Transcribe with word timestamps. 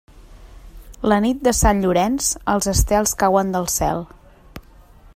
La 1.11 1.17
nit 1.25 1.43
de 1.49 1.53
Sant 1.57 1.83
Llorenç, 1.85 2.31
els 2.55 2.71
estels 2.75 3.15
cauen 3.25 3.57
del 3.59 3.71
cel. 3.79 4.07